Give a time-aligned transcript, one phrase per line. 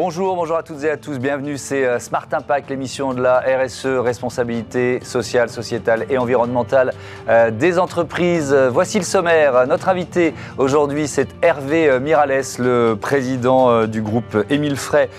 [0.00, 3.40] Bonjour, bonjour à toutes et à tous, bienvenue, c'est euh, Smart Impact, l'émission de la
[3.40, 6.92] RSE, responsabilité sociale, sociétale et environnementale
[7.28, 8.54] euh, des entreprises.
[8.70, 14.76] Voici le sommaire, notre invité aujourd'hui c'est Hervé euh, Mirales, le président du groupe Émile
[14.76, 15.10] Frey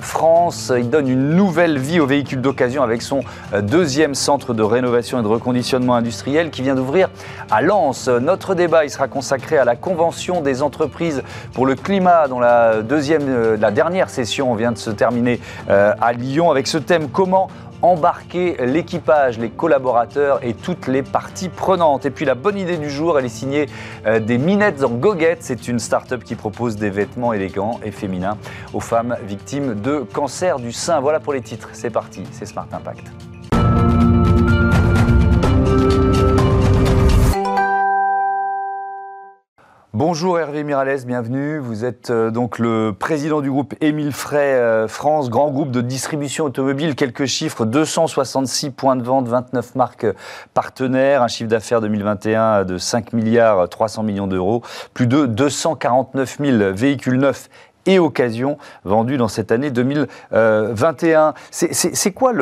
[0.00, 0.70] France.
[0.76, 3.20] Il donne une nouvelle vie aux véhicules d'occasion avec son
[3.62, 7.08] deuxième centre de rénovation et de reconditionnement industriel qui vient d'ouvrir
[7.50, 8.08] à Lens.
[8.08, 11.22] Notre débat il sera consacré à la Convention des entreprises
[11.54, 16.12] pour le climat dont la deuxième, la dernière session vient de se terminer euh, à
[16.12, 17.48] Lyon avec ce thème comment
[17.82, 22.06] embarquer l'équipage, les collaborateurs et toutes les parties prenantes.
[22.06, 23.66] Et puis la bonne idée du jour, elle est signée
[24.06, 25.42] euh, des Minettes en goguette.
[25.42, 28.38] C'est une start-up qui propose des vêtements élégants et féminins
[28.72, 31.00] aux femmes victimes de cancer du sein.
[31.00, 31.68] Voilà pour les titres.
[31.72, 33.25] C'est parti, c'est Smart Impact.
[39.98, 41.56] Bonjour Hervé Miralles, bienvenue.
[41.56, 45.80] Vous êtes euh, donc le président du groupe Émile Frey euh, France, grand groupe de
[45.80, 46.94] distribution automobile.
[46.94, 50.06] Quelques chiffres 266 points de vente, 29 marques
[50.52, 54.60] partenaires, un chiffre d'affaires 2021 de 5 milliards 300 millions d'euros,
[54.92, 57.48] plus de 249 000 véhicules neufs
[57.86, 61.32] et occasions vendus dans cette année 2021.
[61.50, 62.34] C'est quoi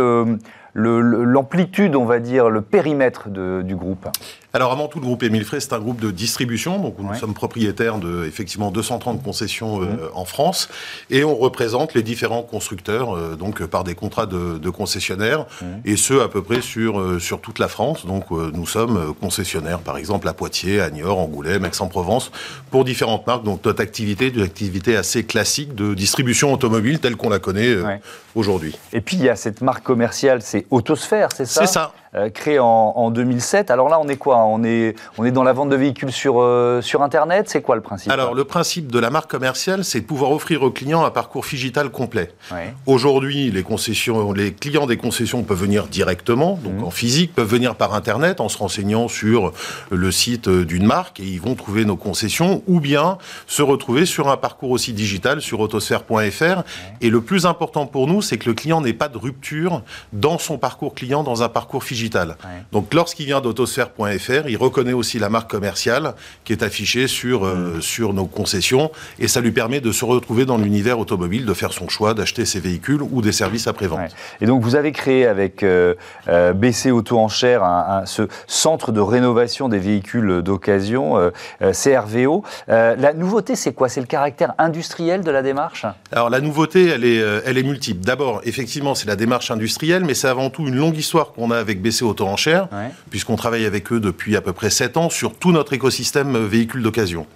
[0.75, 4.09] l'amplitude, on va dire, le périmètre du groupe?
[4.55, 7.35] Alors avant tout, le groupe Émile Frey, c'est un groupe de distribution, donc nous sommes
[7.35, 10.69] propriétaires de effectivement 230 concessions euh, en France,
[11.11, 15.47] et on représente les différents constructeurs euh, donc par des contrats de, de concessionnaires,
[15.85, 18.07] et ce à peu près sur euh, sur toute la France.
[18.07, 22.31] Donc nous sommes concessionnaires, par exemple à Poitiers, à Niort, Angoulême, Aix-en-Provence,
[22.71, 23.43] pour différentes marques.
[23.43, 27.77] Donc notre activité une activité assez classique de distribution automobile telle qu'on la connaît
[28.37, 28.77] aujourd'hui.
[28.93, 31.67] Et puis il y a cette marque commerciale, c'est Autosphère, c'est ça?
[31.67, 31.93] C'est ça.
[32.17, 33.73] Euh, créé en, en, 2007.
[33.73, 34.45] Alors là, on est quoi?
[34.45, 37.49] On est, on est dans la vente de véhicules sur, euh, sur Internet?
[37.49, 38.13] C'est quoi le principe?
[38.13, 41.45] Alors, le principe de la marque commerciale, c'est de pouvoir offrir aux clients un parcours
[41.45, 42.31] digital complet.
[42.87, 46.85] Aujourd'hui, les, concessions, les clients des concessions peuvent venir directement, donc mmh.
[46.85, 49.53] en physique, peuvent venir par Internet en se renseignant sur
[49.91, 53.19] le site d'une marque et ils vont trouver nos concessions, ou bien
[53.49, 56.63] se retrouver sur un parcours aussi digital sur autosphère.fr.
[57.01, 60.39] Et le plus important pour nous, c'est que le client n'ait pas de rupture dans
[60.39, 62.37] son parcours client, dans un parcours digital
[62.73, 67.77] donc lorsqu'il vient d'autosphère.fr, il reconnaît aussi la marque commerciale qui est affichée sur, euh,
[67.77, 67.83] mm.
[67.83, 71.73] sur nos concessions et ça lui permet de se retrouver dans l'univers automobile, de faire
[71.73, 74.15] son choix, d'acheter ses véhicules ou des services après-vente.
[74.41, 75.95] Et donc vous avez créé avec euh,
[76.29, 77.63] euh, BC Auto Enchères
[78.07, 82.45] ce centre de rénovation des véhicules d'occasion, CRVO.
[82.69, 83.89] la nouveauté, c'est quoi?
[83.89, 85.87] C'est le caractère industriel de la démarche?
[86.13, 88.05] Alors la nouveauté, elle est, elle est multiple.
[88.05, 91.59] D'abord, effectivement, c'est la démarche industrielle, mais c'est avant tout une longue histoire qu'on a
[91.59, 92.69] avec BC Auto-enchères,
[93.11, 96.47] puisqu'on travaille avec eux depuis à peu près 7 ans sur tout notre écosystème euh,
[96.47, 97.27] véhicules d'occasion.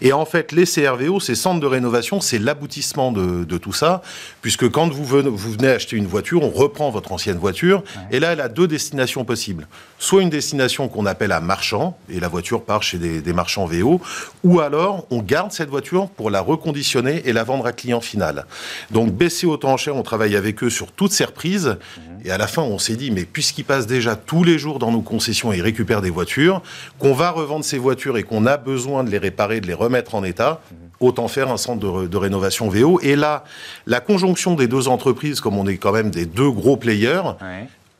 [0.00, 4.02] Et en fait, les CRVO, ces centres de rénovation, c'est l'aboutissement de, tout ça,
[4.40, 8.20] puisque quand vous venez, vous venez acheter une voiture, on reprend votre ancienne voiture, et
[8.20, 9.66] là, elle a deux destinations possibles.
[9.98, 14.00] Soit une destination qu'on appelle à marchand, et la voiture part chez des, marchands VO,
[14.42, 18.46] ou alors on garde cette voiture pour la reconditionner et la vendre à client final.
[18.90, 22.20] Donc BC Auto-enchères, on travaille avec eux sur toutes ces reprises, mhm.
[22.24, 24.90] et à la fin, on s'est dit, mais puisqu'ils passent déjà tous les jours dans
[24.90, 26.62] nos concessions et ils récupèrent des voitures,
[26.98, 30.14] qu'on va revendre ces voitures et qu'on a besoin de les réparer, de les remettre
[30.14, 30.60] en état,
[31.00, 33.00] autant faire un centre de, rénovation VO.
[33.02, 33.44] Et là,
[33.86, 37.22] la conjonction des deux entreprises, comme on est quand même des deux gros players,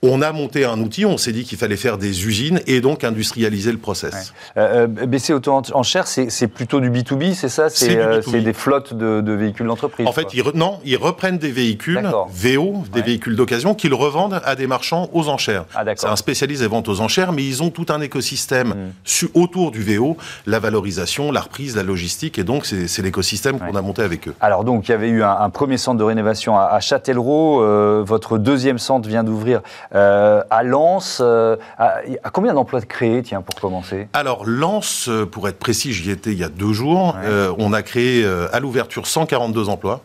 [0.05, 3.05] on a monté un outil, on s'est dit qu'il fallait faire des usines et donc
[3.05, 4.35] industrialiser le process.
[4.57, 7.69] Euh, euh, BC Auto Enchères, c'est plutôt du B2B, c'est ça?
[7.71, 12.85] C'est euh, des flottes de, véhicules d'entreprise En fait, ils non, ils reprennent des VO,
[12.93, 15.67] des véhicules d'occasion, qu'ils revendent à des marchands aux enchères.
[15.75, 19.27] Ah, c'est un spécialiste des ventes aux enchères, mais ils ont tout un écosystème hmm.
[19.35, 23.83] autour du VO, la valorisation, la reprise, la logistique, et donc c'est l'écosystème qu'on a
[23.83, 24.35] monté avec eux.
[24.41, 28.79] Alors donc, il y avait eu un, premier centre de rénovation à, Châtellerault, votre deuxième
[28.79, 29.61] centre vient d'ouvrir
[29.95, 32.01] euh, à Lens, euh, à,
[32.33, 34.09] combien d'emplois de créés, tiens, pour commencer?
[34.15, 37.17] Alors, Lens, euh, pour être précis, j'y étais il y a deux jours.
[37.59, 40.01] on a créé à l'ouverture 142 emplois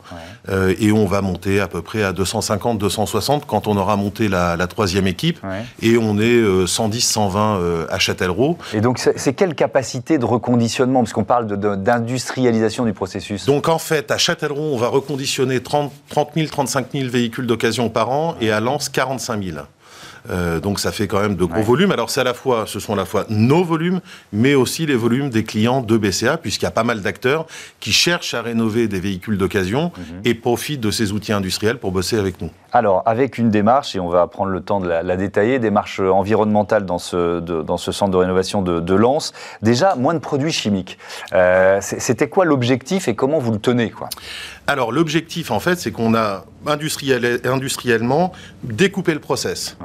[0.79, 4.67] et on va monter à peu près à 250, 260 quand on aura monté la,
[4.67, 5.39] troisième équipe.
[5.81, 8.57] Et on est 110, 120 à Châtellerault.
[8.73, 11.01] Et donc, c'est quelle capacité de reconditionnement?
[11.01, 13.45] Parce qu'on parle d'industrialisation du processus.
[13.45, 17.89] Donc, en fait, à Châtellerault, on va reconditionner 30, 30 000, 35 000 véhicules d'occasion
[17.89, 19.57] par an et à Lens, 45 000.
[20.29, 21.91] Euh, donc ça fait quand même de gros volumes.
[21.91, 24.01] Alors c'est à la fois, ce sont à la fois nos volumes,
[24.33, 27.45] mais aussi les volumes des clients de BCA, puisqu'il y a pas mal d'acteurs
[27.79, 30.21] qui cherchent à rénover des véhicules d'occasion mhm.
[30.25, 32.49] et profitent de ces outils industriels pour bosser avec nous.
[32.73, 36.85] Alors avec une démarche, et on va prendre le temps de la, détailler, démarche environnementale
[36.85, 40.97] dans ce, dans ce centre de rénovation de, de Lens, déjà moins de produits chimiques.
[41.33, 44.09] Euh, c'était quoi l'objectif et comment vous le tenez quoi?
[44.67, 48.33] Alors l'objectif en fait c'est qu'on a industriel, industriellement
[48.63, 49.77] découpé le process.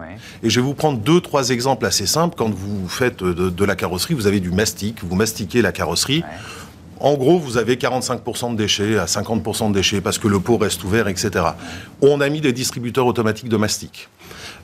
[0.43, 2.35] Et je vais vous prendre deux, trois exemples assez simples.
[2.37, 6.25] Quand vous faites de, la carrosserie, vous avez du mastic, vous mastiquez la carrosserie.
[6.99, 10.57] En gros, vous avez 45% de déchets à 50% de déchets parce que le pot
[10.57, 11.45] reste ouvert, etc.
[12.01, 14.09] On a mis des distributeurs automatiques de mastic.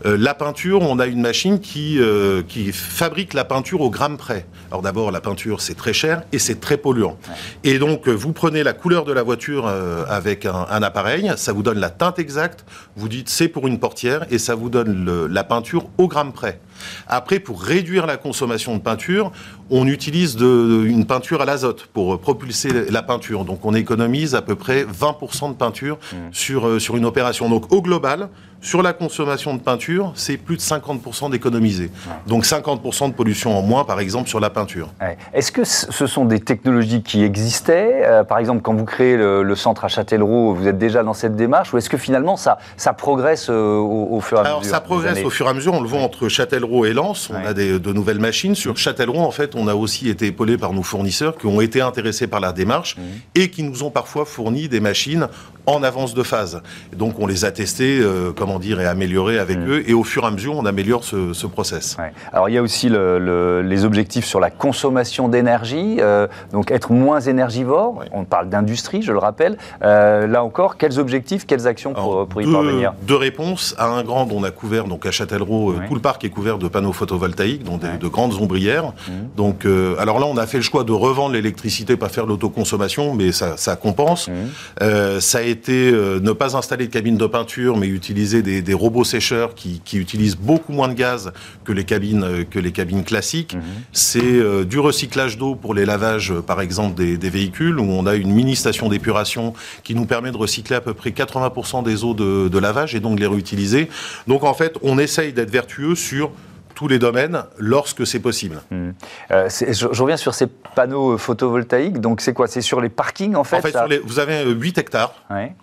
[0.07, 4.17] Euh, la peinture, on a une machine qui, euh, qui fabrique la peinture au gramme
[4.17, 4.47] près.
[4.71, 7.19] Alors d'abord, la peinture, c'est très cher et c'est très polluant.
[7.65, 9.67] Et donc, euh, vous prenez la couleur de la voiture
[10.09, 12.65] avec un, appareil, ça vous donne la teinte exacte,
[12.97, 16.61] vous dites c'est pour une portière et ça vous donne la peinture au gramme près.
[17.07, 19.33] Après, pour réduire la consommation de peinture,
[19.71, 23.45] on utilise de, une peinture à l'azote pour propulser la peinture.
[23.45, 26.17] Donc on économise à peu près 20% de peinture mmh.
[26.33, 27.49] sur, sur une opération.
[27.49, 28.29] Donc au global,
[28.61, 31.91] sur la consommation de peinture, c'est plus de 50% d'économisé.
[32.27, 34.89] Donc 50% de pollution en moins, par exemple, sur la peinture.
[35.33, 38.03] Est-ce que ce sont des technologies qui existaient?
[38.05, 41.37] Euh, Par exemple, quand vous créez le, centre à Châtellerault, vous êtes déjà dans cette
[41.37, 44.65] démarche Ou est-ce que finalement, ça, ça progresse euh, au, fur et à mesure Alors,
[44.65, 45.75] ça progresse au fur et à mesure.
[45.75, 47.31] On le voit entre Châtellerault et Lens.
[47.31, 48.55] On a des, de nouvelles machines.
[48.55, 51.81] Sur Châtellerault, en fait, on a aussi été épaulé par nos fournisseurs qui ont été
[51.81, 53.01] intéressés par la démarche mmh.
[53.35, 55.29] et qui nous ont parfois fourni des machines
[55.67, 56.63] en avance de phase.
[56.97, 59.85] Donc, on les a testés euh, comme dire, et améliorer avec eux.
[59.87, 61.97] Et au fur et à mesure, on améliore ce, ce process.
[62.33, 66.93] Alors, il y a aussi le, les objectifs sur la consommation d'énergie, euh, donc être
[66.93, 68.03] moins énergivore.
[68.13, 69.59] On parle d'industrie, je le rappelle.
[69.83, 72.95] Euh, là encore, quels objectifs, quelles actions pour, pour y parvenir?
[73.03, 73.75] Deux réponses.
[73.79, 76.69] À un grand, on a couvert, donc à Châtellerault, tout le parc est couvert de
[76.69, 78.93] panneaux photovoltaïques, donc de grandes ombrières.
[79.09, 79.13] Mm.
[79.37, 79.67] Donc,
[79.99, 83.57] alors là, on a fait le choix de revendre l'électricité, pas faire l'autoconsommation, mais ça,
[83.57, 84.29] ça compense.
[84.29, 85.21] Mm.
[85.21, 89.05] ça a été ne pas installer de cabine de peinture, mais utiliser des, des, robots
[89.05, 91.33] sécheurs qui, qui, utilisent beaucoup moins de gaz
[91.65, 93.55] que les cabines, euh, que les cabines classiques.
[93.55, 93.63] Mhm.
[93.93, 97.85] C'est euh, du recyclage d'eau pour les lavages, euh, par exemple, des, des, véhicules, où
[97.85, 99.53] on a une mini station d'épuration
[99.85, 103.01] qui nous permet de recycler à peu près 80% des eaux de, de lavage et
[103.01, 103.89] donc de les réutiliser.
[104.27, 106.31] Donc en fait, on essaye d'être vertueux sur
[106.79, 108.63] tous les domaines lorsque c'est possible.
[108.71, 108.91] Hmm.
[109.33, 112.01] Euh, je, reviens sur ces panneaux euh, photovoltaïques.
[112.01, 112.47] Donc, c'est quoi?
[112.47, 115.13] C'est sur les parkings, en fait, En fait, vous avez 8 euh, hectares.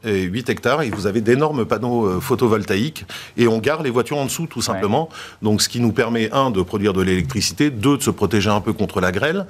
[0.03, 3.05] Et 8 hectares, et vous avez d'énormes panneaux photovoltaïques.
[3.37, 5.07] Et on gare les voitures en dessous, tout simplement.
[5.41, 8.59] Donc, ce qui nous permet, un, de produire de l'électricité, deux, de se protéger un
[8.59, 9.45] peu contre la grêle,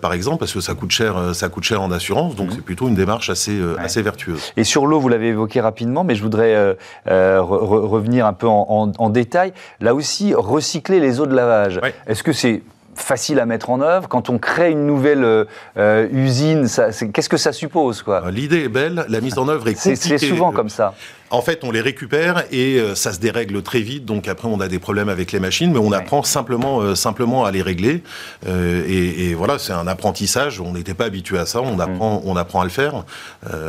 [0.00, 2.34] par exemple, parce que ça coûte cher, ça coûte cher en assurance.
[2.34, 2.54] Donc, hmm.
[2.56, 4.52] c'est plutôt une démarche assez, assez vertueuse.
[4.56, 6.76] Et sur l'eau, vous l'avez évoqué rapidement, mais je voudrais
[7.06, 9.52] revenir un peu en, en détail.
[9.78, 11.80] Là aussi, recycler les eaux de lavage.
[12.06, 12.62] Est-ce que c'est
[12.94, 15.46] facile à mettre en œuvre Quand on crée une nouvelle
[15.76, 16.66] euh, usine,
[17.12, 18.30] qu'est-ce que ça suppose quoi?
[18.30, 19.96] L'idée est belle, la mise en œuvre est compliquée.
[19.96, 20.94] C'est souvent comme ça.
[21.34, 24.04] En fait, on les récupère et euh, ça se dérègle très vite.
[24.04, 27.50] Donc après, on a des problèmes avec les machines, mais on apprend simplement, simplement à
[27.50, 28.02] les régler.
[28.46, 30.60] Et, voilà, c'est un apprentissage.
[30.60, 31.60] On n'était pas habitué à ça.
[31.60, 33.04] On apprend, on apprend à le faire.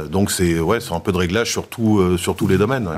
[0.09, 1.65] donc c'est ouais, c'est un peu de réglage sur,
[2.17, 2.89] sur tous les domaines.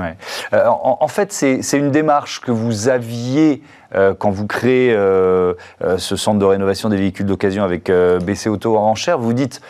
[0.52, 3.62] En, en, fait, c'est une démarche que vous aviez
[3.94, 8.48] euh, quand vous créez euh, euh, ce centre de rénovation des véhicules d'occasion avec BC
[8.48, 9.60] Auto en enchère, vous dites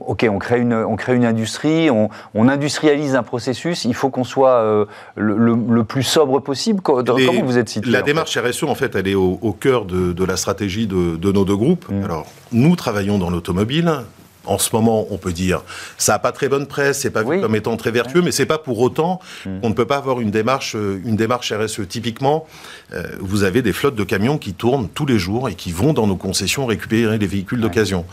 [0.00, 2.08] OK, on crée une, on crée une industrie, on,
[2.48, 4.86] industrialise un processus, il faut qu'on soit
[5.16, 6.80] le, plus sobre possible.
[6.82, 7.06] Comment
[7.44, 10.86] vous êtes situé La démarche RSE, en fait, elle est au, cœur de, la stratégie
[10.86, 11.86] de, nos deux groupes.
[11.90, 12.04] Mmh.
[12.04, 14.02] Alors, nous travaillons dans l'automobile,
[14.44, 15.62] en ce moment, on peut dire,
[15.98, 18.46] ça n'a pas très bonne presse, c'est pas vu comme étant très vertueux, mais c'est
[18.46, 19.60] pas pour autant mm.
[19.60, 21.86] qu'on ne peut pas avoir une démarche, euh, une démarche RSE.
[21.88, 22.46] Typiquement,
[22.92, 25.92] euh, vous avez des flottes de camions qui tournent tous les jours et qui vont
[25.92, 28.04] dans nos concessions récupérer les véhicules d'occasion.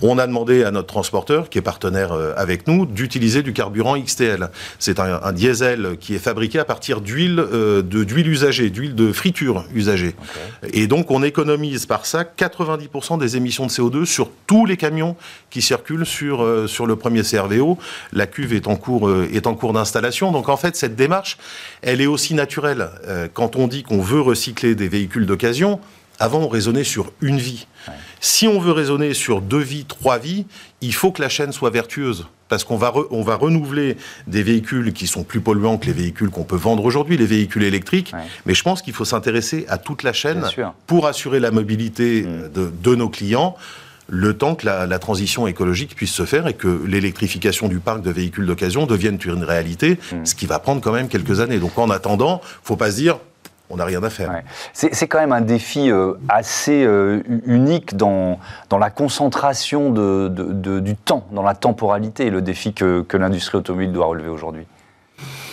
[0.00, 3.98] On a demandé à notre transporteur, qui est partenaire euh, avec nous, d'utiliser du carburant
[3.98, 4.50] XTL.
[4.78, 9.64] C'est un, diesel qui est fabriqué à partir d'huile de d'huile usagée, d'huile de friture
[9.74, 10.14] usagée.
[10.72, 15.16] Et donc, on économise par ça 90% des émissions de CO2 sur tous les camions
[15.50, 15.73] qui circulent
[16.04, 17.78] sur, euh, sur le premier CRVO.
[18.12, 20.32] La cuve est en cours, euh, est en cours d'installation.
[20.32, 21.38] Donc en fait, cette démarche,
[21.82, 22.88] elle est aussi naturelle.
[23.06, 25.80] Euh, quand on dit qu'on veut recycler des véhicules d'occasion,
[26.20, 27.66] avant, on raisonnait sur une vie.
[28.20, 30.46] Si on veut raisonner sur deux vies, trois vies,
[30.80, 32.26] il faut que la chaîne soit vertueuse.
[32.48, 33.96] Parce qu'on va, on va renouveler
[34.28, 37.64] des véhicules qui sont plus polluants que les véhicules qu'on peut vendre aujourd'hui, les véhicules
[37.64, 38.12] électriques.
[38.46, 40.44] Mais je pense qu'il faut s'intéresser à toute la chaîne
[40.86, 42.52] pour assurer la mobilité mm.
[42.52, 43.56] de, de nos clients
[44.08, 48.10] le temps que la, transition écologique puisse se faire et que l'électrification du parc de
[48.10, 50.24] véhicules d'occasion devienne une réalité, mmh.
[50.24, 51.58] ce qui va prendre quand même quelques années.
[51.58, 53.18] Donc en attendant, faut pas se dire
[53.70, 54.42] on n'a rien à faire.
[54.72, 60.28] C'est quand même un défi euh, assez euh, unique dans, dans la concentration de,
[60.80, 64.66] du temps, dans la temporalité, le défi que, que l'industrie automobile doit relever aujourd'hui.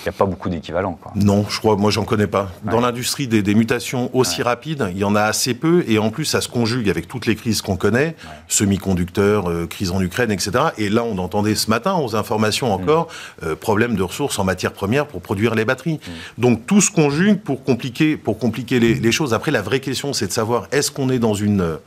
[0.01, 0.97] Il n'y a pas beaucoup d'équivalents.
[1.15, 2.51] Non, je crois, moi j'en connais pas.
[2.63, 6.25] Dans l'industrie des, mutations aussi rapides, il y en a assez peu, et en plus
[6.25, 8.15] ça se conjugue avec toutes les crises qu'on connaît,
[8.47, 10.51] semi-conducteurs, euh, crise en Ukraine, etc.
[10.77, 13.07] Et là, on entendait ce matin aux informations encore,
[13.41, 13.45] mm.
[13.45, 15.95] euh, problème de ressources en matières premières pour produire les batteries.
[15.95, 16.41] Mm.
[16.41, 19.33] Donc tout se conjugue pour compliquer, pour compliquer les, les choses.
[19.33, 21.77] Après, la vraie question, c'est de savoir est-ce qu'on est dans une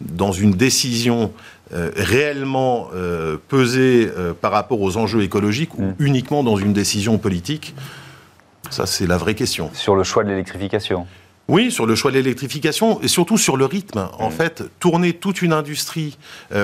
[0.00, 1.32] dans une décision
[1.72, 5.94] euh, réellement euh, pesée euh, par rapport aux enjeux écologiques ou mm.
[6.00, 7.76] uniquement dans une décision politique
[8.70, 9.70] Ça, c'est la vraie question.
[9.72, 11.06] Sur le choix de l'électrification
[11.48, 14.08] oui, sur le choix de l'électrification et surtout sur le rythme.
[14.20, 14.32] En mm.
[14.32, 16.16] fait, tourner toute une industrie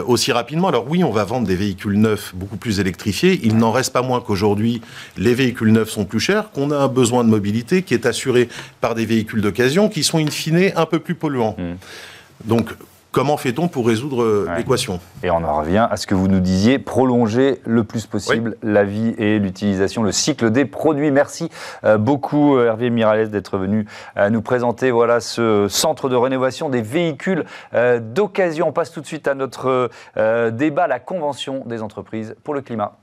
[0.06, 0.68] aussi rapidement.
[0.68, 3.40] Alors oui, on va vendre des véhicules neufs beaucoup plus électrifiés.
[3.42, 4.80] Il n'en reste pas moins qu'aujourd'hui,
[5.16, 8.48] les véhicules neufs sont plus chers, qu'on a un besoin de mobilité qui est assuré
[8.80, 11.56] par des véhicules d'occasion qui sont in fine un peu plus polluants.
[11.58, 11.74] Mm.
[12.44, 12.70] Donc
[13.16, 15.00] Comment fait-on pour résoudre euh, l'équation?
[15.22, 18.84] Et on en revient à ce que vous nous disiez, prolonger le plus possible la
[18.84, 21.10] vie et l'utilisation, le cycle des produits.
[21.10, 21.48] Merci
[21.84, 23.86] euh, beaucoup euh, Hervé Miralles d'être venu
[24.30, 27.46] nous présenter voilà, ce centre de rénovation des véhicules
[28.00, 28.68] d'occasion.
[28.68, 29.88] On passe tout de suite à notre
[30.50, 32.98] débat, la Convention des entreprises pour le climat.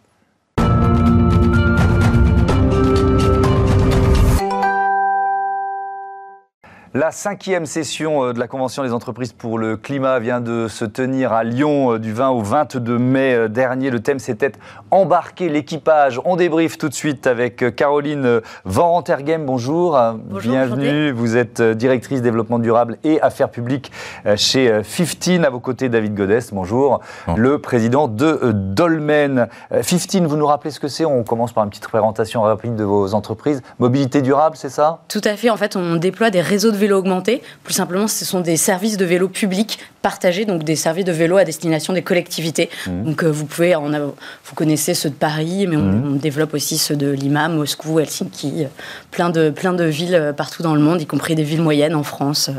[6.96, 10.86] La cinquième session euh, de la Convention des entreprises pour le climat vient de se
[10.86, 13.90] tenir à Lyon euh, du 20 au 22 mai euh, dernier.
[13.90, 14.52] Le thème c'était
[14.92, 16.22] embarquer l'équipage.
[16.24, 19.44] On débriefe tout de suite avec Caroline Van Rantergem.
[19.44, 20.00] Bonjour.
[20.40, 21.12] Bienvenue.
[21.12, 23.92] Vous êtes directrice développement durable et affaires publiques
[24.36, 25.44] chez 15.
[25.44, 26.54] À vos côtés, David Godest.
[26.54, 27.00] Bonjour.
[27.36, 29.48] Le président de Dolmen.
[29.72, 31.06] 15, vous nous rappelez ce que c'est?
[31.06, 33.64] On commence par une petite présentation rapide de vos entreprises.
[33.80, 35.00] Mobilité durable, c'est ça?
[35.08, 35.50] Tout à fait.
[35.50, 37.42] En fait, on déploie des réseaux de vélo augmenté.
[37.64, 41.38] Plus simplement, ce sont des services de vélo publics partagés, donc des services de vélo
[41.38, 42.70] à destination des collectivités.
[42.86, 43.04] Mmh.
[43.04, 46.04] Donc euh, vous pouvez, en vous connaissez ceux de Paris, mais mmh.
[46.06, 48.68] on, développe aussi ceux de Lima, Moscou, Helsinki, euh,
[49.12, 51.96] plein de, plein de villes euh, partout dans le monde, y compris des villes moyennes
[51.96, 52.52] en France,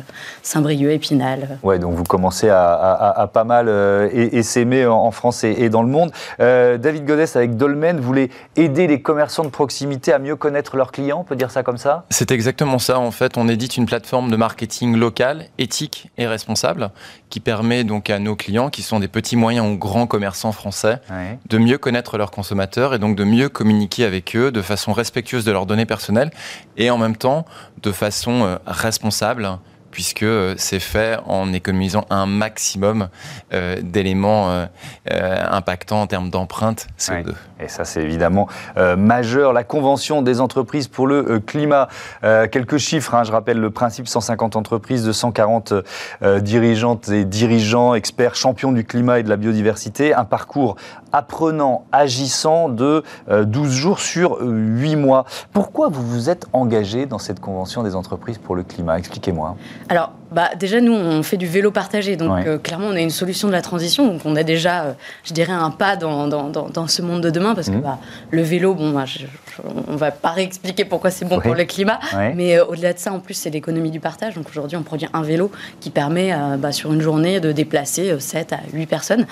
[0.42, 1.58] Saint-Brieuc, Épinal.
[1.62, 3.68] Ouais, donc vous commencez à, pas mal
[4.12, 6.12] et, s'aimer en, France et, dans le monde.
[6.38, 11.20] David Godès, avec Dolmen, voulait aider les commerçants de proximité à mieux connaître leurs clients,
[11.20, 12.04] on peut dire ça comme ça?
[12.10, 12.98] C'est exactement ça.
[12.98, 16.90] En fait, on édite une plateforme de marketing local, éthique et responsable,
[17.34, 21.00] qui permet donc à nos clients, qui sont des petits moyens ou grands commerçants français,
[21.48, 25.44] de mieux connaître leurs consommateurs et donc de mieux communiquer avec eux de façon respectueuse
[25.44, 26.30] de leurs données personnelles
[26.76, 27.44] et en même temps
[27.82, 29.58] de façon euh, responsable
[29.94, 33.08] puisque euh, c'est fait en économisant un maximum
[33.52, 34.66] euh, d'éléments euh,
[35.06, 37.32] impactants en termes d'empreinte CO2.
[37.60, 38.48] Et ça, c'est évidemment
[38.98, 39.52] majeur.
[39.52, 41.88] La Convention des entreprises pour le climat.
[42.22, 43.22] quelques chiffres, hein.
[43.22, 45.72] je rappelle le principe 150 entreprises de 140
[46.40, 50.12] dirigeantes et dirigeants, experts, champions du climat et de la biodiversité.
[50.12, 50.76] Un parcours
[51.14, 55.24] apprenant, agissant de 12 jours sur 8 mois.
[55.52, 58.98] Pourquoi vous vous êtes engagé dans cette Convention des entreprises pour le climat?
[58.98, 59.56] Expliquez-moi.
[60.34, 62.16] Bah, déjà, nous, on fait du vélo partagé.
[62.16, 64.08] Donc, euh, clairement, on a une solution de la transition.
[64.08, 67.30] Donc, on a déjà, euh, je dirais, un pas dans, dans, dans, ce monde de
[67.30, 67.54] demain.
[67.54, 67.82] Parce que mmh.
[67.82, 67.98] bah,
[68.32, 69.04] le vélo, bon, bah,
[69.88, 72.00] on ne va pas réexpliquer pourquoi c'est bon pour le climat.
[72.34, 74.34] Mais euh, au-delà de ça, en plus, c'est l'économie du partage.
[74.34, 78.52] Donc, aujourd'hui, on produit un vélo qui permet, bah, sur une journée, de déplacer 7
[78.54, 79.26] à 8 personnes.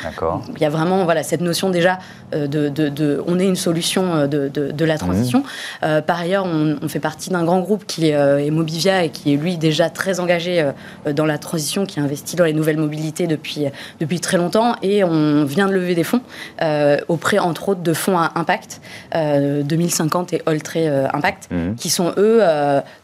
[0.55, 1.99] Il y a vraiment voilà, cette notion déjà
[2.33, 5.43] de, de, On est une solution de, de la transition.
[5.83, 6.03] Mmh.
[6.07, 9.37] par ailleurs, on, on fait partie d'un grand groupe qui est Mobivia et qui est,
[9.37, 10.71] lui, déjà très engagé
[11.07, 13.67] dans la transition, qui investit dans les nouvelles mobilités depuis,
[14.01, 14.77] depuis très longtemps.
[14.83, 16.21] Et on vient de lever des fonds
[16.63, 18.81] euh, auprès, entre autres, de fonds à impact,
[19.15, 21.75] 2050 euh, et Oltré Impact, mmh.
[21.75, 22.41] qui sont, eux,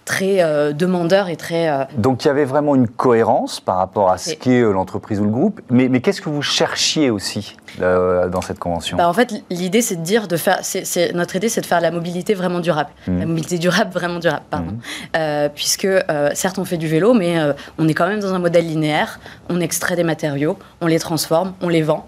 [0.08, 1.86] très demandeurs et très...
[1.96, 5.30] Donc il y avait vraiment une cohérence par rapport à ce qu'est l'entreprise ou le
[5.30, 5.60] groupe.
[5.70, 8.96] Mais, mais qu'est-ce que vous cherchiez aussi dans cette convention?
[8.96, 10.60] Bah, En fait, l'idée, c'est de dire, de faire,
[11.14, 12.90] notre idée, c'est de faire la mobilité vraiment durable.
[13.06, 13.18] Mmh.
[13.18, 14.72] La mobilité durable, vraiment durable, pardon.
[14.72, 15.48] Mmh.
[15.54, 15.88] puisque,
[16.32, 17.36] certes, on fait du vélo, mais
[17.78, 19.20] on est quand même dans un modèle linéaire.
[19.50, 22.06] On extrait des matériaux, on les transforme, on les vend.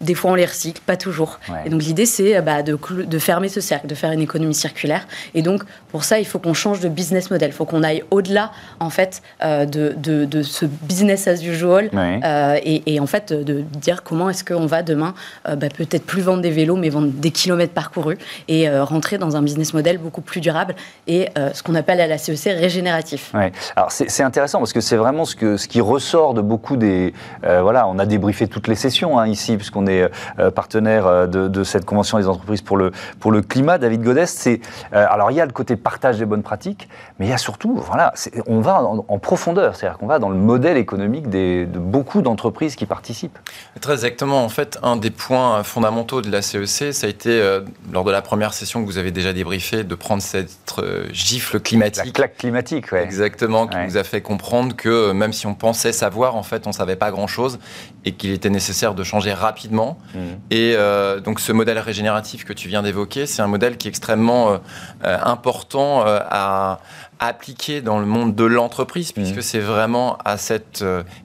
[0.00, 1.38] Des fois, on les recycle, pas toujours.
[1.66, 4.54] Et donc, l'idée, c'est euh, bah, de, de, fermer ce cercle, de faire une économie
[4.54, 5.06] circulaire.
[5.34, 7.50] Et donc, pour ça, il faut qu'on change de business model.
[7.50, 11.90] Il faut qu'on aille au-delà, en fait, euh, de, de, ce business as usual.
[11.94, 15.12] Euh, et, en fait, de dire comment est-ce qu'on va demain,
[15.44, 18.16] bah, peut-être plus vendre des vélos, mais vendre des kilomètres parcourus
[18.48, 20.74] et rentrer dans un business model beaucoup plus durable
[21.06, 23.32] et ce qu'on appelle à la CEC régénératif.
[23.76, 27.12] Alors, c'est intéressant parce que c'est vraiment ce, que, ce qui ressort de beaucoup des.
[27.42, 30.10] voilà, on a débriefé toutes les sessions hein, ici, puisqu'on est
[30.54, 33.78] partenaire de, cette convention des entreprises pour le, pour le climat.
[33.78, 34.60] David Godest, c'est
[34.92, 37.76] alors il y a le côté partage des bonnes pratiques, mais il y a surtout,
[37.76, 38.12] voilà,
[38.46, 42.74] on va en, profondeur, c'est-à-dire qu'on va dans le modèle économique des, de beaucoup d'entreprises
[42.76, 43.38] qui participent.
[43.80, 44.44] Très exactement.
[44.44, 47.60] En fait, un des points fondamentaux de la CEC, ça a été
[47.92, 50.80] lors de la première session que vous avez déjà débriefé, de prendre cette
[51.12, 52.06] gifle climatique.
[52.06, 52.98] La claque climatique, oui.
[53.00, 56.72] Exactement, qui nous a fait comprendre que même si on pensait savoir, en fait, on
[56.72, 57.58] savait pas grand-chose
[58.04, 59.79] et qu'il était nécessaire de changer rapidement.
[60.14, 60.18] Mm.
[60.50, 63.90] Et euh, donc ce modèle régénératif que tu viens d'évoquer, c'est un modèle qui est
[63.90, 64.58] extrêmement euh,
[65.04, 66.80] euh, important à,
[67.22, 69.42] appliquer dans le monde de l'entreprise, puisque mmh.
[69.42, 70.82] c'est vraiment à cette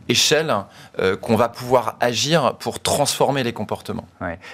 [0.10, 0.54] échelle
[1.22, 4.04] qu'on va pouvoir agir pour transformer les comportements.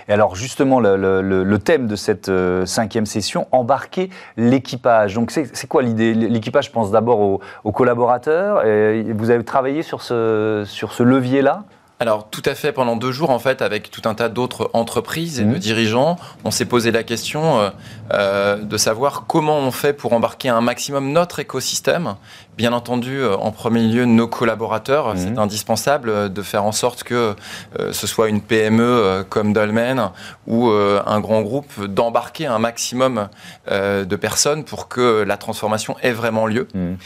[0.07, 2.31] Et alors justement, le, thème de cette
[2.65, 5.15] cinquième session, embarquer l'équipage.
[5.15, 6.13] Donc c'est quoi l'idée?
[6.13, 8.63] L'équipage, pense d'abord aux, aux, collaborateurs.
[8.63, 11.63] Et vous avez travaillé sur ce, sur ce levier-là?
[12.01, 15.39] Alors tout à fait, pendant deux jours en fait, avec tout un tas d'autres entreprises
[15.39, 15.59] et de mmh.
[15.59, 17.71] dirigeants, on s'est posé la question
[18.11, 22.15] euh, de savoir comment on fait pour embarquer un maximum notre écosystème
[22.57, 25.15] Bien entendu, euh, en premier lieu, nos collaborateurs.
[25.15, 25.17] Mhm.
[25.17, 27.33] C'est indispensable euh, de faire en sorte que
[27.79, 30.09] euh, ce soit une PME comme Dolmen
[30.47, 33.29] ou un grand groupe, d'embarquer un maximum
[33.69, 36.67] de personnes pour que la transformation ait vraiment lieu.
[36.73, 36.97] Mhm.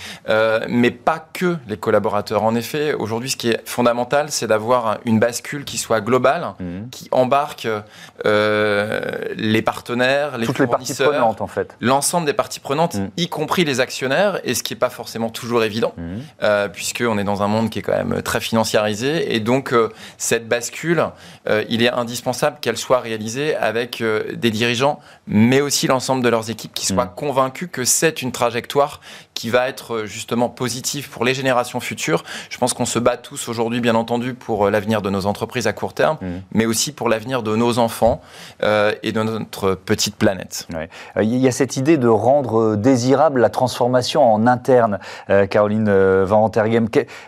[0.69, 2.43] mais pas que les collaborateurs.
[2.43, 6.89] En effet, aujourd'hui, ce qui est fondamental, c'est d'avoir une bascule qui soit globale, mhm.
[6.89, 7.67] qui embarque
[8.23, 11.75] les partenaires, les Toutes les parties prenantes, en fait.
[11.81, 15.63] L'ensemble des parties prenantes, y compris les actionnaires, et ce qui n'est pas forcément toujours
[15.63, 16.03] évident, mmh.
[16.41, 19.35] euh, puisqu'on est dans un monde qui est quand même très financiarisé.
[19.35, 21.05] Et donc, euh, cette bascule,
[21.47, 26.49] euh, il est indispensable qu'elle soit réalisée avec des dirigeants, mais aussi l'ensemble de leurs
[26.49, 27.15] équipes qui soient mmh.
[27.15, 29.01] convaincus que c'est une trajectoire
[29.35, 32.23] qui va être justement positive pour les générations futures.
[32.49, 35.73] Je pense qu'on se bat tous aujourd'hui, bien entendu, pour l'avenir de nos entreprises à
[35.73, 36.27] court terme, mmh.
[36.53, 38.21] mais aussi pour l'avenir de nos enfants
[38.61, 40.67] et de notre petite planète.
[41.21, 44.99] Il y a cette idée de rendre désirable la transformation en interne.
[45.29, 46.87] Euh, Caroline euh, Van Antergem.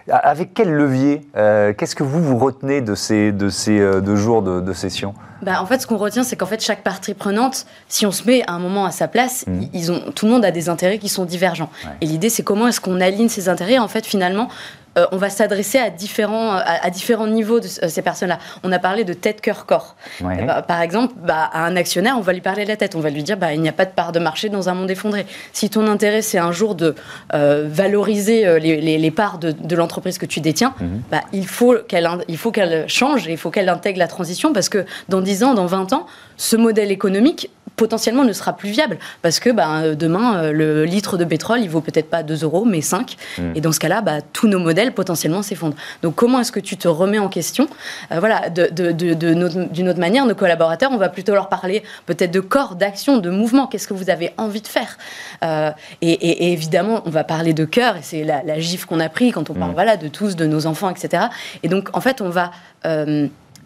[0.10, 4.42] Avec quel levier euh, Qu'est-ce que vous vous retenez de ces, de ces deux jours
[4.42, 5.14] de, session?
[5.42, 8.24] Bah, en fait, ce qu'on retient, c'est qu'en fait, chaque partie prenante, si on se
[8.24, 9.62] met à un moment à sa place, mmh.
[9.74, 11.70] ils ont, tout le monde a des intérêts qui sont divergents.
[12.02, 14.50] Et l'idée, c'est comment est-ce qu'on aligne ces intérêts, en fait, finalement,
[14.98, 18.40] euh, on va s'adresser à différents, à, différents niveaux de euh, ces personnes-là.
[18.64, 19.96] On a parlé de tête, cœur, corps.
[20.22, 22.96] Bah, par exemple, bah, à un actionnaire, on va lui parler de la tête.
[22.96, 24.74] On va lui dire, bah, il n'y a pas de part de marché dans un
[24.74, 25.26] monde effondré.
[25.54, 26.96] Si ton intérêt, c'est un jour de
[27.34, 31.02] euh, valoriser les, parts de, l'entreprise que tu détiens, mhm.
[31.12, 35.22] bah, il faut qu'elle change et il faut qu'elle intègre la transition parce que dans
[35.22, 36.08] 10 ans, dans 20 ans,
[36.38, 41.16] ce modèle économique potentiellement ne sera plus viable parce que bah, demain, euh, le litre
[41.16, 43.16] de pétrole, il vaut peut-être pas 2 euros, mais 5.
[43.38, 43.42] Mm.
[43.56, 45.78] Et dans ce cas-là, bah, tous nos modèles potentiellement s'effondrent.
[46.02, 47.70] Donc comment est-ce que tu te remets en question?
[48.12, 52.76] Euh, Voilà, d'une autre manière, nos collaborateurs, on va plutôt leur parler peut-être de corps,
[52.76, 53.68] d'action, de mouvement.
[53.68, 54.98] Qu'est-ce que vous avez envie de faire?
[55.44, 59.10] Euh, et, évidemment, on va parler de cœur, et c'est la, la gifle qu'on a
[59.10, 59.76] pris quand on parle mm.
[59.76, 61.26] voilà, de tous, de nos enfants, etc.
[61.62, 62.52] Et donc, en fait, on va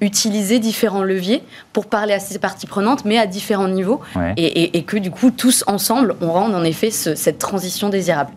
[0.02, 4.02] utiliser différents leviers pour parler à ces parties prenantes, mais à différents niveaux,
[4.36, 8.32] et, que du coup, tous ensemble, on rende en effet cette transition désirable.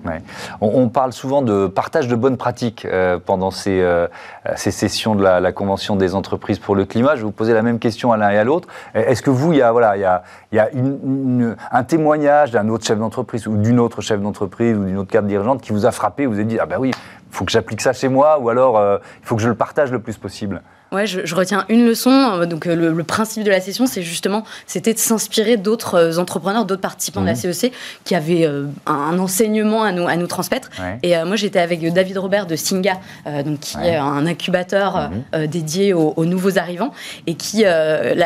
[0.60, 4.06] On, parle souvent de partage de bonnes pratiques euh, pendant ces, euh,
[4.54, 7.12] ces, sessions de la, Convention des entreprises pour le climat.
[7.12, 8.68] Je vais vous poser la même question à l'un et à l'autre.
[8.94, 10.22] Est-ce que vous, il y a, voilà, il y a,
[10.52, 10.68] il y a
[11.72, 15.28] un témoignage d'un autre chef d'entreprise ou d'une autre chef d'entreprise ou d'une autre cadre
[15.28, 17.80] dirigeante qui vous a frappé, vous avez dit, ah ben oui, il faut que j'applique
[17.80, 20.62] ça chez moi, ou alors euh, il faut que je le partage le plus possible
[20.94, 22.10] Ouais, je, retiens une leçon.
[22.10, 26.18] Euh, donc euh, le, principe de la session, c'est justement, c'était de s'inspirer d'autres euh,
[26.18, 27.34] entrepreneurs, d'autres participants de la.
[27.34, 27.72] CEC
[28.04, 28.48] qui avaient
[28.86, 30.70] un, enseignement à nous, à nous transmettre.
[31.02, 33.00] Et moi, j'étais avec David Robert de Singa,
[33.44, 35.46] donc qui est un incubateur mhm.
[35.46, 36.92] dédié aux, nouveaux arrivants,
[37.26, 37.64] et qui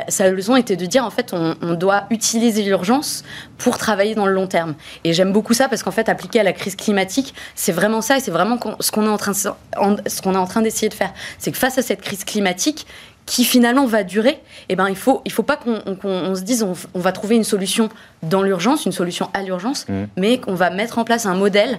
[0.08, 3.24] sa leçon était de dire en fait, on, on doit utiliser l'urgence
[3.56, 4.74] pour travailler dans le long terme.
[5.04, 8.18] Et j'aime beaucoup ça parce qu'en fait, appliqué à la crise climatique, c'est vraiment ça,
[8.18, 9.48] et c'est vraiment ce qu'on est en train, ce
[10.22, 11.12] qu'on est en train d'essayer de faire.
[11.38, 12.57] C'est que face à cette crise climatique
[13.26, 16.62] qui finalement va durer, eh ben, il ne faut, il faut pas qu'on se dise
[16.62, 17.90] on, on, va trouver une solution
[18.22, 19.92] dans l'urgence, une solution à l'urgence, mmh.
[20.16, 21.78] mais qu'on va mettre en place un modèle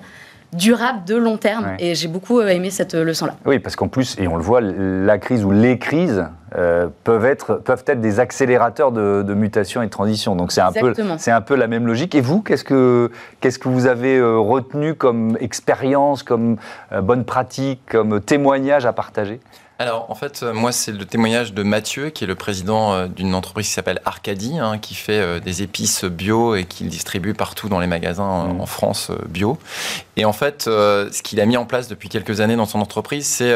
[0.54, 1.76] durable de long terme.
[1.80, 3.36] Et j'ai beaucoup euh, aimé cette euh, leçon-là.
[3.46, 7.26] Oui, parce qu'en plus, et on le voit, la crise ou les crises euh, peuvent,
[7.26, 10.36] être, peuvent être des accélérateurs de, mutation et de transition.
[10.36, 10.94] Donc c'est un, peu,
[11.28, 12.15] un peu la même logique.
[12.15, 13.12] Et vous, qu'est-ce que,
[13.42, 16.58] qu'est-ce que vous avez retenu comme expérience, comme
[17.02, 19.39] bonne pratique, comme témoignage à partager?
[19.82, 23.08] Alors, en fait, euh, moi, c'est le témoignage de Mathieu, qui est le président euh,
[23.08, 27.34] d'une entreprise qui s'appelle Arcadie, hein, qui fait euh, des épices bio et qui distribue
[27.34, 28.60] partout dans les magasins mmh.
[28.60, 29.58] en France bio.
[30.19, 33.25] Et en fait, ce qu'il a mis en place depuis quelques années dans son entreprise,
[33.25, 33.55] c'est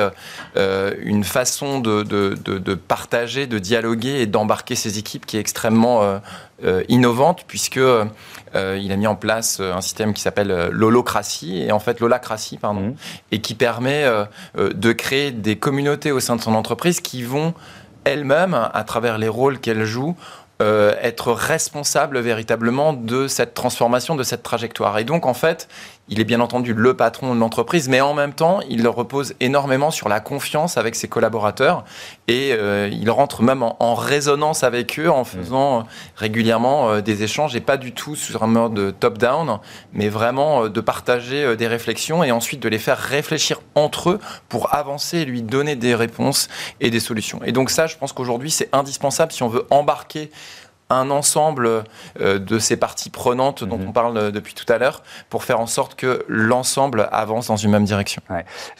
[0.55, 5.41] une façon de, de, de, de, partager, de dialoguer et d'embarquer ses équipes qui est
[5.41, 6.19] extrêmement
[6.63, 8.05] euh, innovante puisque euh,
[8.53, 12.57] il a mis en place euh, un système qui s'appelle l'holocratie et en fait l'holacratie
[12.57, 12.95] pardon mmh.
[13.33, 14.05] et qui permet
[14.55, 17.53] de créer des communautés au sein de son entreprise qui vont
[18.05, 20.15] elles-mêmes à travers les rôles qu'elles jouent
[20.61, 24.97] euh, être responsable véritablement de cette transformation, de cette trajectoire.
[24.99, 25.67] Et donc, en fait,
[26.09, 29.89] il est bien entendu le patron de l'entreprise, mais en même temps, il repose énormément
[29.89, 31.85] sur la confiance avec ses collaborateurs
[32.27, 35.25] et euh, il rentre même en, résonance avec eux en mmh.
[35.25, 35.83] faisant
[36.15, 39.59] régulièrement euh, des échanges et pas du tout sur un mode top-down,
[39.93, 44.73] mais vraiment de partager des réflexions et ensuite de les faire réfléchir entre eux pour
[44.73, 47.39] avancer et lui donner des réponses et des solutions.
[47.45, 50.31] Et donc ça, je pense qu'aujourd'hui, c'est indispensable si on veut embarquer
[50.89, 51.83] un ensemble
[52.21, 53.89] euh, de ces parties prenantes dont mhm.
[53.89, 57.55] on parle euh, depuis tout à l'heure pour faire en sorte que l'ensemble avance dans
[57.55, 58.21] une même direction.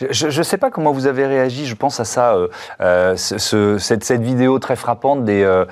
[0.09, 2.35] Je ne sais pas comment vous avez réagi, je pense à ça,
[2.81, 5.63] euh, cette, vidéo très frappante des,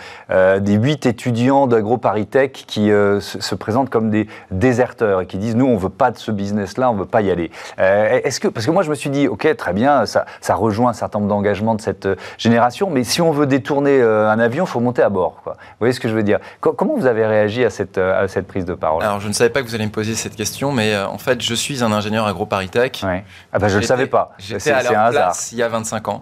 [0.59, 5.77] des 8 étudiants d'AgroParisTech qui se, présentent comme des déserteurs et qui disent nous on
[5.77, 7.51] veut pas de ce business-là, on veut pas y aller.
[7.77, 10.91] Est-ce que parce que moi je me suis dit ok très bien, ça, ça rejoint
[10.91, 14.69] un certain nombre d'engagements de cette génération, mais si on veut détourner un avion, il
[14.69, 15.41] faut monter à bord.
[15.43, 15.53] Quoi.
[15.53, 18.27] Vous voyez ce que je veux dire Comment vous avez réagi à cette, euh, à
[18.27, 19.03] cette prise de parole?
[19.03, 21.17] Alors, je ne savais pas que vous alliez me poser cette question, mais euh, en
[21.17, 23.01] fait, je suis un ingénieur AgroParisTech.
[23.03, 23.23] Ouais.
[23.51, 24.33] Ah ben, je ne le savais pas.
[24.37, 26.21] J'étais à leur place il y a 25 ans.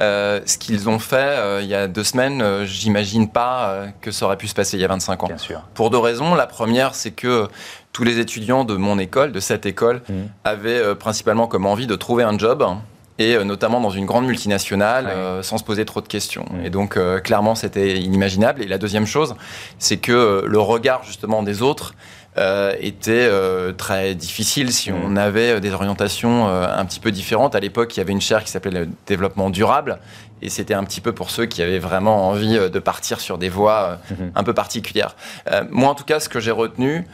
[0.00, 4.36] Euh, ce qu'ils ont fait il y a deux semaines, j'imagine pas que ça aurait
[4.36, 5.26] pu se passer il y a 25 ans.
[5.26, 5.62] Bien sûr.
[5.74, 6.34] Pour deux raisons.
[6.34, 7.48] La première, c'est que
[7.92, 10.14] tous les étudiants de mon école, de cette école, mmh.
[10.44, 12.64] avaient principalement comme envie de trouver un job
[13.20, 16.46] et euh, notamment dans une grande multinationale, euh, sans se poser trop de questions.
[16.64, 18.62] Et donc, euh, clairement, c'était inimaginable.
[18.62, 19.36] Et la deuxième chose,
[19.78, 21.94] c'est que le regard justement des autres
[22.80, 23.28] était
[23.76, 27.54] très difficile si on avait des orientations un petit peu différentes.
[27.54, 29.98] À l'époque, il y avait une chaire qui s'appelait le développement durable,
[30.40, 33.50] et c'était un petit peu pour ceux qui avaient vraiment envie de partir sur des
[33.50, 34.30] voies mm-hmm.
[34.36, 35.16] un peu particulières.
[35.70, 37.06] moi, en tout cas, ce que j'ai retenu,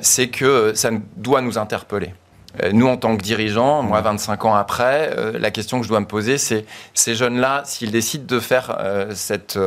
[0.00, 2.14] c'est que ça doit nous interpeller.
[2.62, 5.88] Euh, nous, en tant que dirigeants, moi, 25 ans après, euh, la question que je
[5.88, 9.58] dois me poser, c'est ces jeunes-là, s'ils décident de faire euh, cette,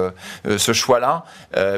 [0.46, 1.26] ce choix-là,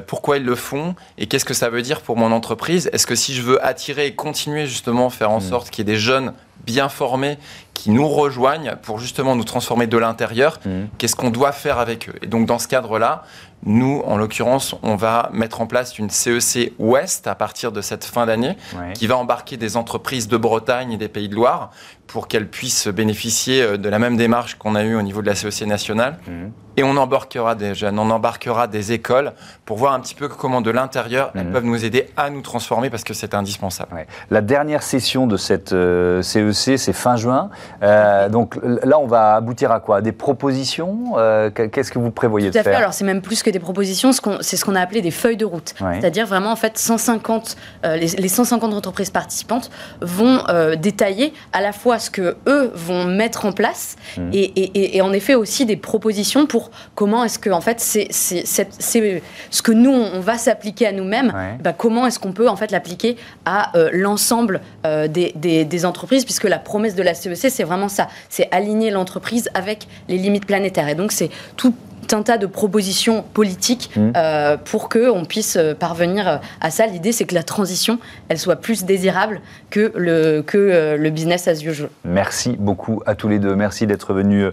[0.07, 2.89] pourquoi ils le font et qu'est-ce que ça veut dire pour mon entreprise?
[2.93, 5.49] Est-ce que si je veux attirer et continuer justement faire en mmh.
[5.49, 6.33] sorte qu'il y ait des jeunes
[6.65, 7.37] bien formés
[7.73, 10.85] qui nous rejoignent pour justement nous transformer de l'intérieur, mmh.
[10.97, 12.15] qu'est-ce qu'on doit faire avec eux?
[12.21, 13.23] Et donc dans ce cadre-là,
[13.63, 18.05] nous, en l'occurrence, on va mettre en place une CEC Ouest à partir de cette
[18.05, 18.55] fin d'année,
[18.93, 21.71] qui va embarquer des entreprises de Bretagne et des Pays de Loire
[22.07, 25.27] pour qu'elles puissent bénéficier euh, de la même démarche qu'on a eue au niveau de
[25.27, 26.17] la CEC nationale.
[26.27, 26.31] Mmh.
[26.77, 29.31] Et on embarquera des jeunes, on embarquera des écoles
[29.63, 31.51] pour voir un petit peu comment de l'intérieur elles mmh.
[31.53, 34.05] peuvent nous aider à nous transformer parce que c'est indispensable.
[34.29, 37.49] La dernière session de cette CEC, euh, c'est fin juin.
[37.81, 40.01] Euh, donc là, on va aboutir à quoi?
[40.01, 41.13] Des propositions?
[41.55, 42.77] Qu'est-ce que vous prévoyez Tout de faire?
[42.77, 45.45] Alors c'est même plus que des propositions, c'est ce qu'on a appelé des feuilles de
[45.45, 45.73] route.
[45.79, 50.43] C'est-à-dire vraiment en fait 150, les, les, 150 entreprises participantes vont
[50.77, 54.29] détailler à la fois ce que eux vont mettre en place mmh.
[54.33, 59.71] et, en effet aussi des propositions pour comment est-ce que en fait c'est ce que
[59.71, 61.33] nous on va s'appliquer à nous-mêmes.
[61.61, 66.25] Bah, comment est-ce qu'on peut en fait l'appliquer à euh, l'ensemble euh, des, des, entreprises
[66.25, 70.45] puisque la promesse de la CEC c'est vraiment ça, c'est aligner l'entreprise avec les limites
[70.45, 71.73] planétaires et donc c'est tout
[72.13, 74.11] un tas de propositions politiques mmh.
[74.15, 76.85] euh, pour qu'on puisse euh, parvenir euh, à ça.
[76.87, 81.63] L'idée, c'est que la transition, elle soit plus désirable que le, que le business as
[81.63, 81.89] usual.
[82.03, 83.55] Merci beaucoup à tous les deux.
[83.55, 84.51] Merci d'être venus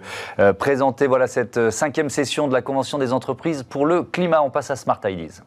[0.58, 4.42] présenter voilà, cette cinquième session de la Convention des entreprises pour le climat.
[4.42, 5.42] On passe à Smart Ideas.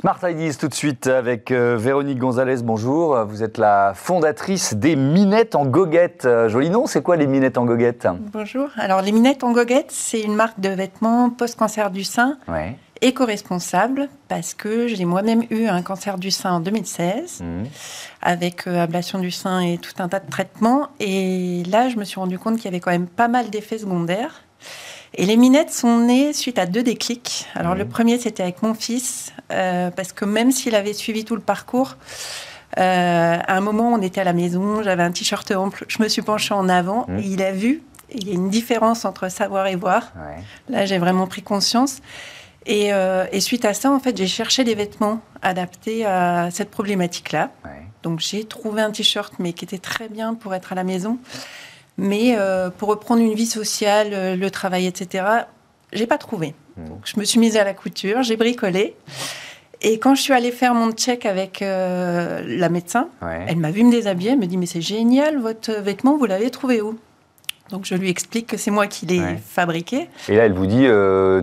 [0.00, 3.22] Smart Ideas tout de suite avec euh, Véronique Gonzalez, bonjour.
[3.26, 6.24] Vous êtes la fondatrice des Minettes en goguette.
[6.24, 8.08] Euh, joli nom, c'est quoi les Minettes en goguette?
[8.32, 8.70] Bonjour.
[8.78, 12.38] Alors les Minettes en goguette, c'est une marque de vêtements post-cancer du sein.
[13.02, 17.44] éco-responsable parce que j'ai moi-même eu un cancer du sein en 2016 mmh.
[18.22, 20.88] avec euh, ablation du sein et tout un tas de traitements.
[20.98, 23.78] Et là, je me suis rendu compte qu'il y avait quand même pas mal d'effets
[23.78, 24.44] secondaires.
[25.14, 27.46] Et les minettes sont nées suite à deux déclics.
[27.54, 31.34] Alors le premier, c'était avec mon fils, euh, parce que même s'il avait suivi tout
[31.34, 31.96] le parcours,
[32.78, 36.08] euh, à un moment, on était à la maison, j'avais un t-shirt ample, je me
[36.08, 37.18] suis penchée en avant, mmh.
[37.18, 37.82] et il a vu.
[38.12, 40.12] Il y a une différence entre savoir et voir.
[40.68, 42.00] Là, j'ai vraiment pris conscience.
[42.66, 46.70] Et, euh, et, suite à ça, en fait, j'ai cherché des vêtements adaptés à cette
[46.70, 47.50] problématique-là.
[48.02, 51.18] Donc j'ai trouvé un t-shirt, mais qui était très bien pour être à la maison.
[51.98, 55.24] Mais euh, pour reprendre une vie sociale, le travail, etc.,
[55.92, 56.54] j'ai pas trouvé.
[56.76, 56.82] Mmh.
[57.04, 58.94] je me suis mise à la couture, j'ai bricolé.
[59.82, 63.90] Et quand je suis allée faire mon check avec la médecin, elle m'a vu me
[63.90, 66.98] déshabiller, elle me dit mais c'est génial, votre vêtement, vous l'avez trouvé où?
[67.70, 70.08] Donc je lui explique que c'est moi qui l'ai fabriqué.
[70.28, 71.42] Et là, elle vous dit, euh,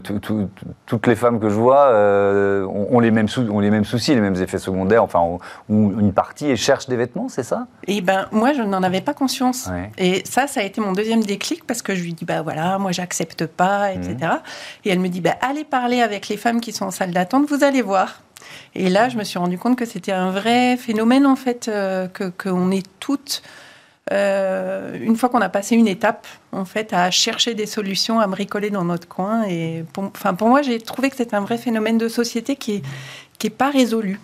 [0.86, 4.22] toutes les femmes que je vois euh, ont, les mêmes ont les mêmes soucis, les
[4.22, 5.20] mêmes effets secondaires, enfin,
[5.70, 7.68] ou une partie, et cherchent des vêtements, c'est ça?
[7.88, 9.70] Et ben moi, je n'en avais pas conscience.
[9.98, 12.78] Et ça, ça a été mon deuxième déclic parce que je lui dis, bah voilà,
[12.78, 14.16] moi, j'accepte pas, etc.
[14.20, 14.86] Mmh.
[14.86, 17.48] Et elle me dit, bah allez parler avec les femmes qui sont en salle d'attente,
[17.50, 18.22] vous allez voir.
[18.76, 22.08] Et là, je me suis rendu compte que c'était un vrai phénomène, en fait, euh,
[22.08, 23.42] que qu'on est toutes
[24.12, 28.28] euh, une fois qu'on a passé une étape, en fait, à chercher des solutions, à
[28.28, 29.44] bricoler dans notre coin.
[29.48, 32.76] Et pour, enfin, pour moi, j'ai trouvé que c'est un vrai phénomène de société qui
[32.76, 32.82] est,
[33.38, 34.20] qui est pas résolu.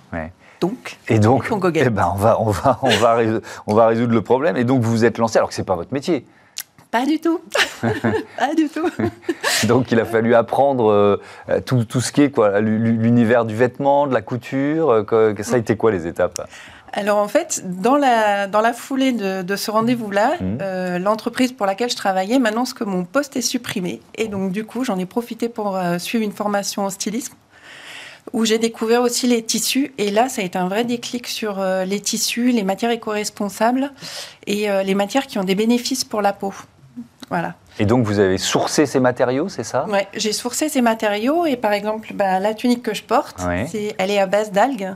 [0.62, 4.13] Donc, et donc, eh ben, on va, on va, on va, résoudre, on va résoudre
[4.13, 4.56] le problème.
[4.56, 6.26] Et donc, vous vous êtes lancé, alors que c'est pas votre métier.
[6.93, 7.41] Pas du tout.
[7.82, 8.88] pas du tout.
[9.67, 11.17] Donc il a fallu apprendre euh,
[11.65, 14.91] tout, tout, ce qui est quoi, l'univers du vêtement, de la couture.
[15.12, 16.48] Euh, ça a été quoi les étapes
[16.93, 20.58] alors en fait, dans la, dans la foulée de, ce rendez-vous-là, mmh.
[20.62, 23.99] euh, l'entreprise pour laquelle je travaillais m'annonce que mon poste est supprimé.
[24.15, 27.34] Et donc du coup, j'en ai profité pour euh, suivre une formation en stylisme
[28.32, 29.91] où j'ai découvert aussi les tissus.
[29.97, 33.91] Et là, ça a été un vrai déclic sur euh, les tissus, les matières éco-responsables
[34.45, 36.53] et les matières qui ont des bénéfices pour la peau.
[37.29, 37.56] Voilà.
[37.79, 39.86] Et donc, vous avez sourcé ces matériaux, c'est ça?
[39.89, 41.45] Oui, j'ai sourcé ces matériaux.
[41.45, 43.41] Et par exemple, bah, la tunique que je porte,
[43.97, 44.93] elle est à base d'algues.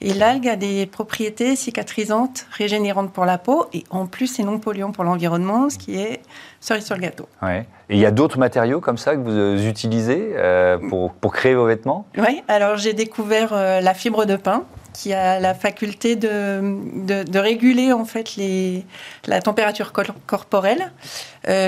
[0.00, 4.58] Et l'algue a des propriétés cicatrisantes, régénérantes pour la peau, et en plus, c'est non
[4.58, 6.20] polluant pour l'environnement, ce qui est
[6.60, 7.28] cerise sur le gâteau.
[7.42, 7.66] Ouais.
[7.88, 11.32] Et il y a d'autres matériaux comme ça que vous euh, utilisez euh, pour, pour,
[11.32, 12.06] créer vos vêtements?
[12.16, 17.38] Oui, alors j'ai découvert euh, la fibre de pin qui a la faculté de, de,
[17.38, 18.86] réguler en fait les,
[19.26, 19.92] la température
[20.26, 20.92] corporelle.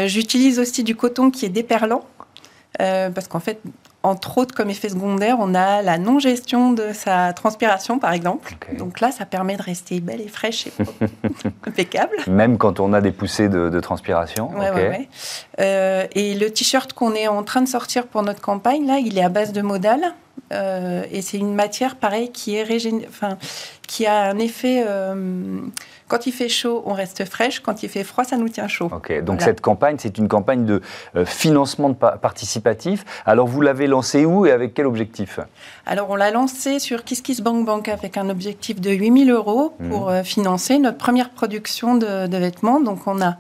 [0.06, 2.04] J'utilise aussi du coton qui est déperlant.
[2.78, 3.58] parce qu'en fait,
[4.06, 8.54] entre autres, comme effet secondaire, on a la non-gestion de sa transpiration, par exemple.
[8.78, 10.72] Donc là, ça permet de rester belle et fraîche et
[11.66, 12.16] impeccable.
[12.28, 14.50] Même quand on a des poussées de, transpiration.
[14.58, 15.08] Ouais,
[15.60, 19.18] euh, et le t-shirt qu'on est en train de sortir pour notre campagne, là, il
[19.18, 20.00] est à base de modal.
[20.52, 22.66] Euh, et c'est une matière, pareil, qui, est
[23.08, 23.36] enfin,
[23.86, 24.84] qui a un effet...
[24.86, 25.60] Euh,
[26.08, 27.60] quand il fait chaud, on reste fraîche.
[27.60, 28.88] Quand il fait froid, ça nous tient chaud.
[28.92, 30.80] Ok, donc cette campagne, c'est une campagne de
[31.16, 33.04] euh, financement de participatif.
[33.24, 35.40] Alors vous l'avez lancée où et avec quel objectif?
[35.84, 40.10] Alors on l'a lancée sur KissKissBankBank avec un objectif de 8000 euros pour mmh.
[40.10, 42.80] euh, financer notre première production de, vêtements.
[42.80, 43.36] Donc on a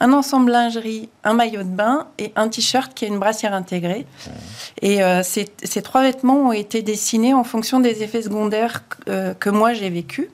[0.00, 4.06] un ensemble lingerie, un maillot de bain et un t-shirt qui a une brassière intégrée.
[4.82, 5.46] Et euh, ces,
[5.82, 10.28] trois vêtements ont été dessinés en fonction des effets secondaires que moi j'ai vécus.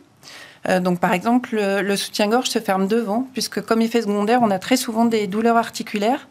[0.68, 4.58] Euh, donc, par exemple, le, soutien-gorge se ferme devant, puisque comme effet secondaire, on a
[4.58, 6.28] très souvent des douleurs articulaires.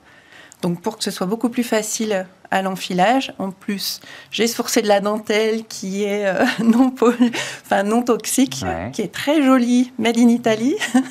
[0.62, 4.88] Donc, pour que ce soit beaucoup plus facile à l'enfilage, en plus, j'ai sourcé de
[4.88, 6.94] la dentelle qui est euh, non,
[7.66, 8.64] enfin, non toxique,
[8.94, 10.76] qui est très jolie, made in Italy.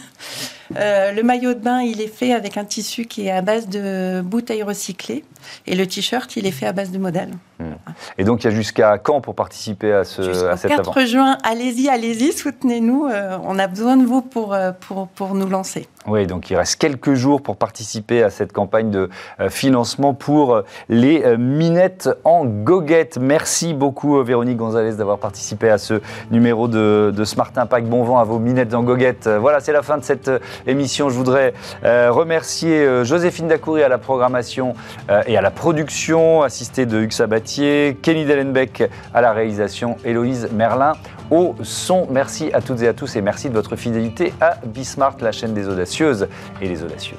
[0.77, 3.69] Euh, le maillot de bain, il est fait avec un tissu qui est à base
[3.69, 5.25] de bouteilles recyclées.
[5.67, 7.31] Et le t-shirt, il est fait à base de modèle.
[7.59, 7.73] Hmm.
[8.17, 11.37] Et donc, il y a jusqu'à quand pour participer à, ce, à cet 4 juin,
[11.43, 13.07] allez-y, allez-y, soutenez-nous.
[13.07, 15.89] Euh, on a besoin de vous pour, pour, pour, nous lancer.
[16.07, 19.11] Oui, donc il reste quelques jours pour participer à cette campagne de
[19.51, 23.19] financement pour les minettes en goguette.
[23.21, 27.87] Merci beaucoup, Véronique Gonzalez, d'avoir participé à ce numéro de, Smart Impact.
[27.87, 29.29] Bon vent à vos minettes en goguette.
[29.29, 30.31] Voilà, c'est la fin de cette
[30.67, 31.09] émission.
[31.09, 34.75] Je voudrais euh, remercier euh, Joséphine Dacoury à la programmation
[35.11, 40.49] euh, et à la production, assistée de Hugues Sabatier, Kenny Dellenbeck à la réalisation, Héloïse
[40.53, 40.93] Merlin
[41.31, 42.07] au son.
[42.11, 45.55] Merci à toutes et à tous et merci de votre fidélité à Bismart, la chaîne
[45.55, 46.29] des audacieuses
[46.61, 47.17] et les audacieux.